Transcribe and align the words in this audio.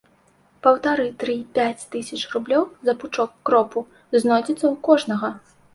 Паўтары-тры-пяць 0.67 1.87
тысяч 1.97 2.21
рублёў 2.33 2.63
за 2.89 2.93
пучок 3.05 3.29
кропу 3.49 3.79
знойдзецца 4.21 4.63
ў 4.73 4.75
кожнага. 4.91 5.29